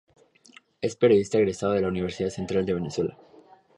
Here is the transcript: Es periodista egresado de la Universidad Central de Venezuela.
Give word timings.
Es 0.81 0.95
periodista 0.95 1.37
egresado 1.37 1.73
de 1.73 1.81
la 1.81 1.87
Universidad 1.87 2.29
Central 2.31 2.65
de 2.65 2.73
Venezuela. 2.73 3.15